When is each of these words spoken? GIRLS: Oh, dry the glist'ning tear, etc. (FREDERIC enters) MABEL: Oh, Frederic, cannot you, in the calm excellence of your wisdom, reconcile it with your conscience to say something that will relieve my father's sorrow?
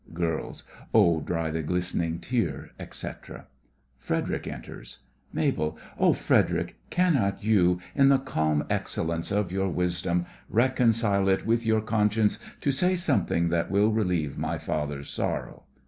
GIRLS: 0.15 0.63
Oh, 0.95 1.19
dry 1.21 1.51
the 1.51 1.61
glist'ning 1.61 2.19
tear, 2.19 2.71
etc. 2.79 3.45
(FREDERIC 3.99 4.47
enters) 4.47 4.97
MABEL: 5.31 5.77
Oh, 5.99 6.13
Frederic, 6.13 6.75
cannot 6.89 7.43
you, 7.43 7.79
in 7.93 8.09
the 8.09 8.17
calm 8.17 8.65
excellence 8.67 9.29
of 9.31 9.51
your 9.51 9.69
wisdom, 9.69 10.25
reconcile 10.49 11.29
it 11.29 11.45
with 11.45 11.67
your 11.67 11.81
conscience 11.81 12.39
to 12.61 12.71
say 12.71 12.95
something 12.95 13.49
that 13.49 13.69
will 13.69 13.91
relieve 13.91 14.39
my 14.39 14.57
father's 14.57 15.07
sorrow? 15.11 15.65